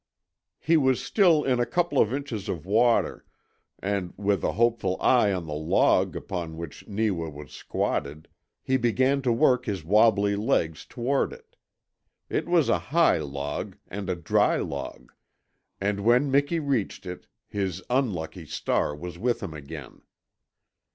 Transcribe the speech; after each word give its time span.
He 0.57 0.77
was 0.77 0.99
still 0.99 1.43
in 1.43 1.59
a 1.59 1.65
couple 1.67 1.99
of 2.01 2.11
inches 2.11 2.49
of 2.49 2.65
water, 2.65 3.23
and 3.77 4.15
with 4.17 4.43
a 4.43 4.53
hopeful 4.53 4.97
eye 4.99 5.31
on 5.31 5.45
the 5.45 5.53
log 5.53 6.15
upon 6.15 6.57
which 6.57 6.87
Neewa 6.87 7.29
was 7.29 7.51
squatted 7.51 8.27
he 8.63 8.77
began 8.77 9.21
to 9.21 9.31
work 9.31 9.65
his 9.67 9.83
wobbly 9.85 10.35
legs 10.35 10.87
toward 10.87 11.31
it. 11.33 11.55
It 12.31 12.47
was 12.49 12.67
a 12.67 12.79
high 12.89 13.19
log, 13.19 13.77
and 13.89 14.09
a 14.09 14.15
dry 14.15 14.57
log, 14.57 15.11
and 15.79 15.99
when 15.99 16.31
Miki 16.31 16.59
reached 16.59 17.05
it 17.05 17.27
his 17.47 17.83
unlucky 17.87 18.47
star 18.47 18.95
was 18.95 19.19
with 19.19 19.43
him 19.43 19.53
again. 19.53 20.01